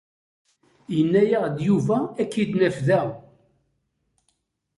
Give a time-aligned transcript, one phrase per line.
[0.95, 3.01] Yenna-yaɣ-d Yuba ad k-id-naf da.